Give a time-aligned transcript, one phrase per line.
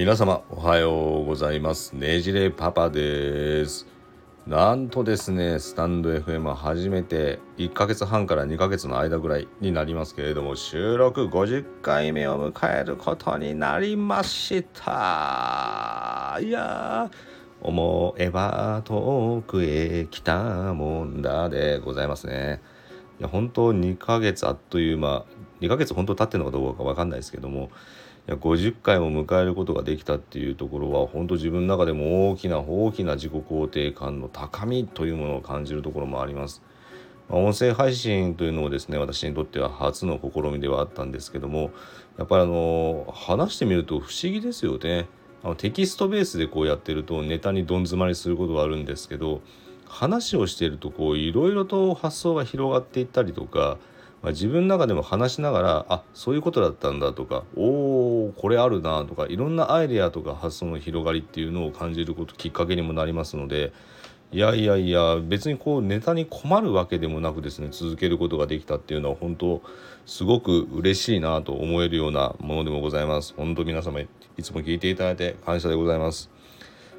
[0.00, 1.92] 皆様おはようございます。
[1.92, 3.86] ねじれパパです。
[4.46, 16.38] なんとですねスタンド FM 初めて1ヶ月半から2ヶ月の間ぐらいになりますけれども収録50回目を迎えることになりました。
[16.40, 17.10] いや
[17.60, 22.62] 思えば遠くへ来たもんだでございますね。
[23.18, 25.26] いや本当2ヶ月あっという間。
[25.60, 27.70] 2ヶ月本当経ってるのかどうか分かんないですけども
[28.36, 36.62] 50回も迎えることができたっていうところは本当自分の中でも大きな大きな自己肯定感の高みというものを感じるところもあります。
[37.28, 41.70] ま音声配信というのもですね私にとっては初の試みではあったんですけども
[42.18, 45.06] やっぱりあの話してみると不思議ですよね。
[45.42, 49.40] あのテキストベースでこうやってるとネタにどん詰まりすることがあるんですけど
[49.86, 53.78] 話をしているとこういろいろと発想が広がっていったりとか
[54.22, 63.72] まあ、自分の中でも話しながらあそういうことだったんだとかおおこれあるなとかいろんなアイデアとか発想の広がりっていうのを感じることきっかけにもなりますので
[64.32, 69.60] いやいやいや別にこうネタに困るわけでもなくですね続けることができたっていうのは本当
[70.06, 73.34] すごく嬉しいなと思えるようなものでもございます。
[73.36, 74.08] 本当皆様い
[74.40, 76.30] つも聞いていただいて感謝でございます。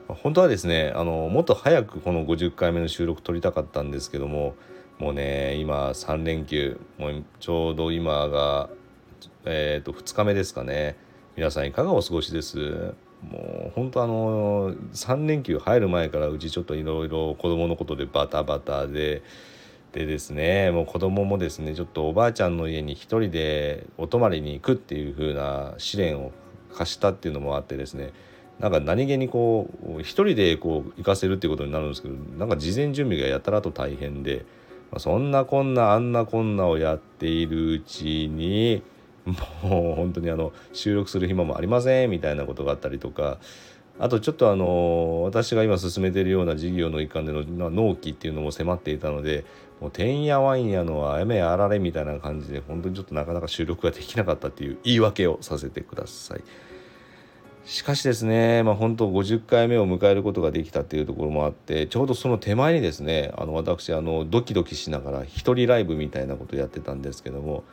[0.09, 4.56] 本当はですねあのもっと早くこの50回目の収録撮りたかったんですけども
[5.02, 8.69] もうね今3連休もうちょうど今が、
[9.45, 10.95] えーと、2日目ですかね
[11.35, 12.94] 皆さんいかがお過ごしです？
[13.23, 19.23] もう本当あの3連休入る前からうちちょっといろいろ子供のことでバタバタで
[19.91, 26.31] でですねもう子供もですねちょっとおばあちゃんの家に一人でお泊まりに行くっていう風な試練を
[26.75, 28.13] 課したっていうのもあってですね
[28.59, 34.45] なんか何気にこう一人でこう行かせるっていうことになるんですけどなんか事前準備がやたらと大変で。
[35.00, 38.84] そんなこんなあんなこんなをやっているうちに
[39.25, 43.38] もう本当にあの収録する暇もありませんみたいなことがあったりとか
[44.00, 49.46] あとちょっとあの私が今進めているような事業の一環での納期っていうのも迫っていたので
[49.79, 56.41] もうてんやわんやのはやめやられみたいな感じで本当にちょっとなかなか収録ができなかったっていう言い訳をさせてください。
[57.66, 67.63] しかしですね、まあ、本当50回目を迎えることができたっていうところもあってちょうどその手前にですねあの私あのドキドキしながら一人ライブみたいなことやってたんですけども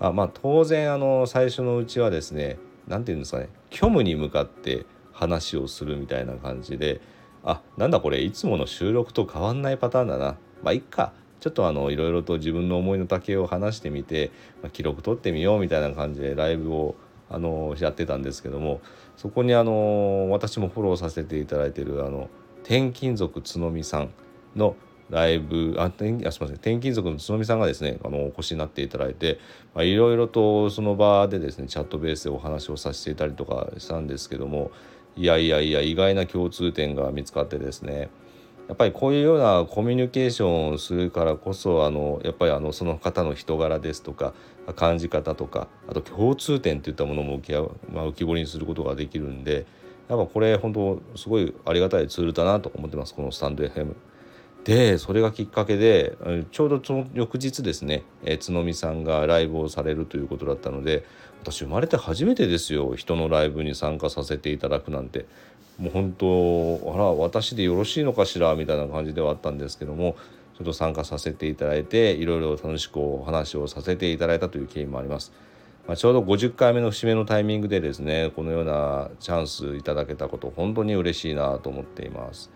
[0.00, 2.58] あまあ当然あの最初のうちはですね
[2.88, 7.00] 何て言うんですかね虚無に向かって話をするみたいな感じで
[7.46, 10.36] あなんだこれいつもの収録と変わんないパターンだな。
[10.62, 11.12] まあいっか。
[11.38, 14.32] ちょっとあのいろいろと自分の思いの丈を話してみて、
[14.62, 16.96] まあ、記録取ってみようみたいな感じでライブを
[17.28, 18.80] あのやってたんですけども
[19.16, 22.28] そこにあの私もフォローさせていただいているあの
[22.62, 24.10] 転勤族角見さん
[24.54, 24.76] の
[25.10, 29.38] ライブああすみません転勤族の角見さんがですねあのお越しになっていただいて
[29.76, 34.70] いろいろとその場でですねチャットベースでお話をさせていたりとかしたんですけども
[35.16, 38.10] いやいやいや意外な共通点が見つかってですね
[38.68, 44.34] やっぱりこういうようなコミュニケーションをするからこそあのやっぱりあのその方の人柄ですとか
[44.74, 47.52] 感じ方とかあと共通点といったものも浮き,、
[47.92, 49.66] まあ、浮き彫りにすることができるんで
[50.08, 53.94] やっぱこれ本当すごいありがたいツールだなと思ってますこのスタンド FM。
[54.64, 56.16] でそれがきっかけで
[56.50, 61.04] ちょうどその翌日ですね、えー、角見さんがライブをされるということだったので
[61.40, 65.26] 私生まれて初めてですよ人のライブに参加させていただくなんて
[65.78, 70.16] もう本当あら私でよろしいのかしらみたいな感じではあったんですけども
[70.56, 75.32] ちょっと参加させていただいていろいろ楽しくお話をさせていただいたという経緯もあります。
[75.86, 82.50] まあ、ちょうど50回目の節目のタイミングでですねこのようなチャンスいただけたこと本当に嬉しいなと思っています。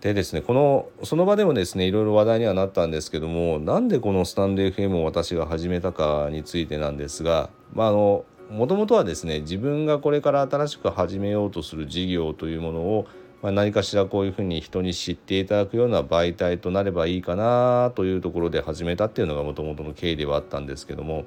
[0.00, 13.06] でですねこのその場でもですねいろいろ話題にはなったんですけどもなんでこのスタンド FM を私が始めたかについてなんですがまああのもともとはですね自分がこれから新しく始めようとする事業というものを、
[13.42, 21.26] まあ、何かしらこういうふうに人に知っていただくような媒体となればいいかなというところで始めたっていうのがもともとの経緯ではあったんですけども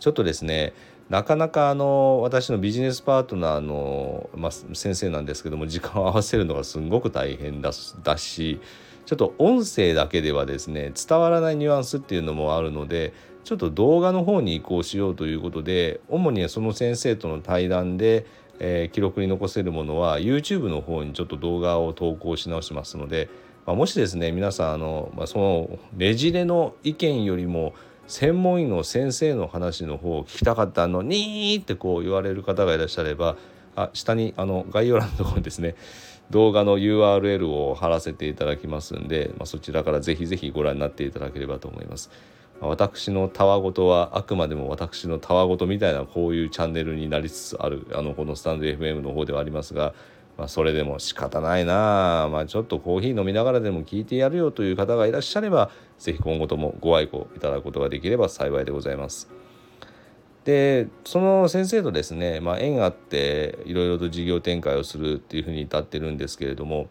[0.00, 0.72] ちょっとですね
[1.10, 7.72] なかなかあの私のビジネスパートナーの、まあ、先生なんですけども時間を合わせるのがすごく大変だ
[8.02, 8.58] だし
[9.06, 13.12] ちょっと音声だけではですね伝わらないニュアンスっていうのもあるので
[13.44, 18.26] ちょっと動画の方に移行しようということで主にその先生との対談で、
[18.58, 23.28] えー、記録に残せるものは YouTube の方にちょっと動画を投稿し直しますので、
[23.66, 27.74] まあ、もしですね皆さんあの、まあ、そのねじれの意見よりも
[28.06, 33.36] 専門医の先生の話の方を聞きたかったのにってこう言われる方がいらっしゃれば
[33.76, 35.74] あ下にあの概要欄のところにですね
[36.30, 42.10] 動画の URL を貼らせていただきますんで、まあ、そちらからぜひぜひご覧になっていただければと思います。
[42.60, 49.94] ま私のたわごとはあくまでも私のたわごとみたいなこういうチャンネルになりつつあるあのこのスタンド FM の方ではありますが、
[50.38, 59.43] まあ、それでも仕方ないな、まあ、ちょっとコーヒー飲みながらでも聞いてやるよという方がいらっしゃれば是非今後ともご愛顧いただくことができれば幸いでございます。
[60.44, 66.88] でその先生とですね、まあ、縁あっていろいろと事業展開をするっていうふうに至ってるんですけれども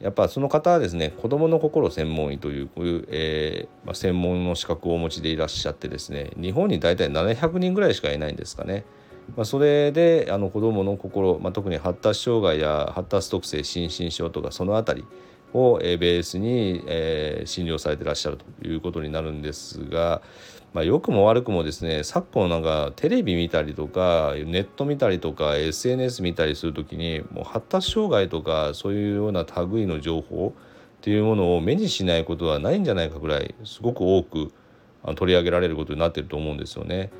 [0.00, 8.84] やっぱその方はですね子どもの心専門医というこういう、えーまあ、専門の資格をお持ちでいらっしゃってですね日本に大体700人ぐらいしかいないんですかね。
[9.36, 15.08] まあ、それであの子どもの心、まあ、特に発達障害や発達特性心身症とかその辺り
[15.54, 20.22] をベースに、えー、診療されてらっしゃるということになるんですが、
[20.74, 30.54] まあ、良くも悪くもですね昨今なんかテレビ見たりとかネット見たりとか SNS 見たりする時にもう発達障害とかそういうような類の情報
[30.98, 34.52] っていうものを目にしないことはないんじゃないかぐらいすごく多く
[35.14, 37.10] 取り上げられることになってると思うんですよね。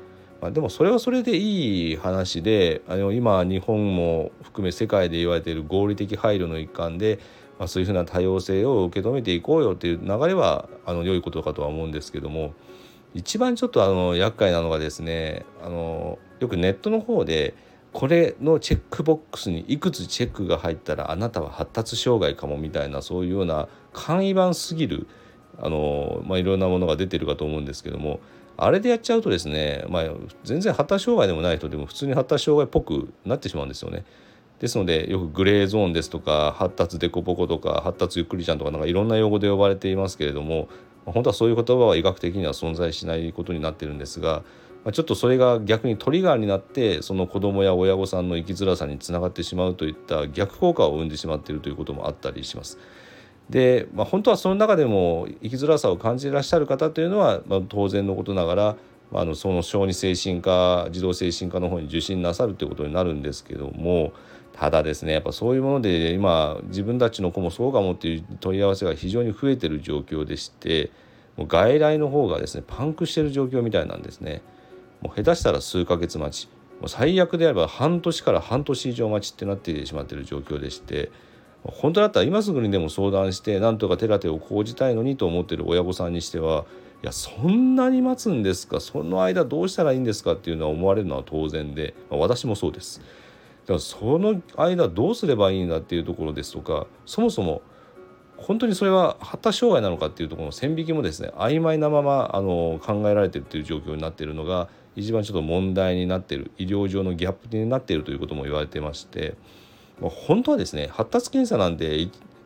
[0.41, 7.19] まあ、でもそれはそれでいい話であの今日本も含め世界で言われている合理的配慮の一環で、
[7.59, 12.53] まあ、そういうふうな多様性を受け止めていこうよっていう流れはあの良いことかとは思うんですけども
[13.13, 17.53] 一番ちょっとあの厄介なのがですねあのよくネットの方で
[17.91, 25.07] これのチェックボックスにいくつチェックが入ったらあなたは発達障害かもみたいなそういうような簡易版すぎる
[25.57, 28.19] あの、まあ、いろんなものが出てるかと思うんですけども
[28.57, 30.09] あれでやっちゃうとですね、まあ、
[30.43, 34.05] 全然発達障害でもない人でも普通に発達障害っぽくなってしまうんですよね。
[34.59, 40.67] ですのでよくグレーゾーンですとか発達デコボコとか発達ゆっくりちゃんとかなんかいろんな用語で呼ばれていますけれども
[41.05, 44.43] 本当はそういう言葉は医学的には存在しないことになってるんですが
[44.91, 52.77] ちょっとそれが逆にトリガーになってその子どもや親御さんの生きづらさにつながってしまうといった逆効果を生んでしまっているということもあったりします。
[53.49, 58.75] で、まあ、本当はその中でも生きづらさを感じていらっしゃる方というのは、まあ、当然のことながら
[59.11, 64.13] まあのその小児精神科児童精神科の方に受診なさるということになるんですけども
[64.59, 70.91] ただですねやっぱそういうもので今自分たちの子もそうかもっていう問い合わせが非常に増えてる状況でして
[71.37, 74.41] もう外来の方がですねパンクしてる状況みたいなんですね。
[75.01, 76.49] もう下手したら数ヶ月待ち
[76.81, 81.09] もう最悪であれば半年から半年以上待ちってなってしまってる状況でして
[81.63, 86.65] 本当だったら今すぐにでも相談してなんとか手立てを講じたいのにと思ってる親御さんにしては
[87.01, 88.81] いやそんなに待つんですか？
[88.81, 90.33] その間どうしたらいいんですか？
[90.33, 92.99] っていうのは思われるのは当然で、まあ、私もそうです。
[93.69, 97.61] だからその間どうすればいいんだっていうところですとかそもそも
[98.35, 109.35] 本当にそれは発達障害なのかっていうところの線引きもですね曖昧なままあの考えられてるっていう状況になっているのが一番ちょっと問題になっている医療上のギャップになっているということも言われてまして
[110.01, 111.95] ま本当はですね発達検査なんで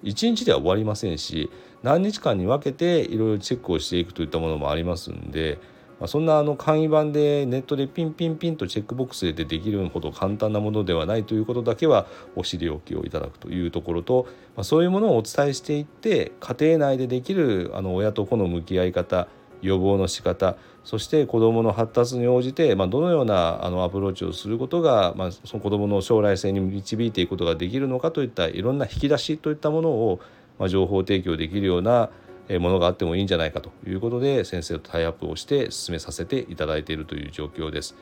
[0.03, 1.49] 1日では終わりませんし
[1.83, 5.57] 何日間に分けていろいろチェックをしていくといったものもありますんで
[5.99, 19.27] まあ、そんなあの簡易版でネットでピンピンピンとチェックボックスでできるほど簡単なものではないということだけはお知りおきをいただくというところと、まあ、そういうものをお伝えしていって家庭内でできるあの親と子の向き合い方
[19.61, 30.19] 予防の仕方そして子どもの発達に応じて、まあ、どのようなあのアプローチをすることが、まあ、その子どもの将来性に導いていくことができるのかといったいろんな引き出しといったものを、
[30.59, 32.09] まあ、情報提供できるような
[32.49, 37.95] ものがあってもいいんじゃないかということで先生とタイアップをして進めさせていただいているという状況です。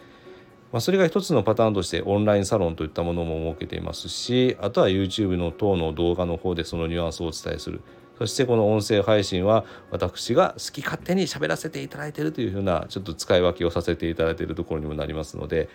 [0.72, 7.82] まあ、それが一つのパターンとしてオンラインサロンといったものも設けていますしあとは YouTube の等の動画の方でそのニュアンスをお伝えする
[8.18, 15.68] そしてこの音声配信は私が好き勝手に喋らせていただいているというふうなちょっと使い分けをさせていただいているところにもなりますので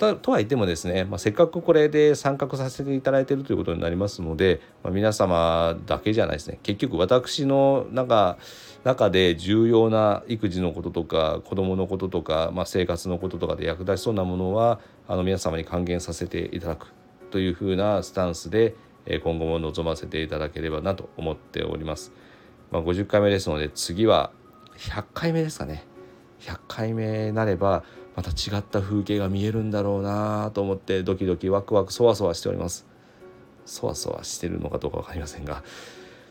[0.00, 8.38] ととは言ってもですね、まあ、せっかくこれで参画させていただいているということになりますので、まあ、皆様だけじゃないですね結局私の中
[8.82, 16.94] 中で重要な育児のこととか子どものこととか、まあ、生活のこととかで役立ちそうなものはあの皆様に還元させていただく
[17.30, 18.74] というふうなスタンスで
[19.22, 22.12] 今後も臨ませていただければなと思っております。
[22.70, 24.30] まあ、50回目ですので次は
[24.76, 25.84] 100回目ですかね。
[26.40, 27.84] 100回目なれば
[28.16, 32.86] また違った風景が見えるんだろうなと思ってドキドキワクワクそわそわしております。
[33.66, 35.62] そわそわしてるのかどうか分かりませんが。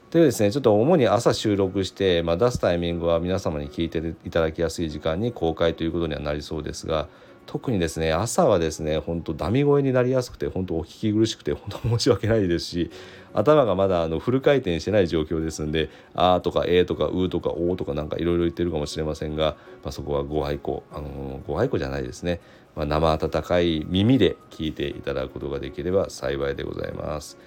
[0.10, 7.08] というですねちょっと主に朝収録して、まあ、出すタイミングは皆様に聞いていただきやすい時間に公開ということにはなりそうですが
[7.50, 12.92] 特にですね朝はですねほんとダミ声になりやすくてほんとお聞き苦しくてほんと申し訳ないですし
[13.34, 22.40] 頭がまだあのフル回転してない状況ですんで「あ」とか「え」とか「う」とか「お」とかなんかいろいろ言ってるかもしれませんが、まあ、そこはご愛顧、あのー、ご愛顧じゃないですね、
[22.76, 27.40] まあ、生温かい耳で聞いていただくことができれば幸いでございます。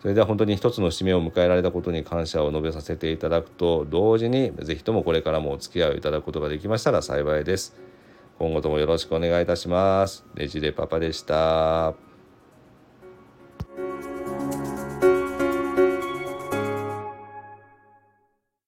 [0.00, 7.89] それでは本当に一つの締めを迎えられたことに感謝を述べさせていただくと同時に是非ともこれからもお付き合いをいただくことができましたら幸いです。
[8.40, 10.24] 今後ともよろしくお願いいたします。
[10.34, 12.09] ねじれパパでした。